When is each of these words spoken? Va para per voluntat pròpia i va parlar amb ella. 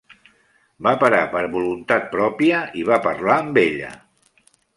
Va 0.87 0.93
para 1.03 1.19
per 1.33 1.43
voluntat 1.55 2.07
pròpia 2.15 2.63
i 2.81 2.87
va 2.89 2.99
parlar 3.05 3.37
amb 3.45 3.61
ella. 3.67 3.93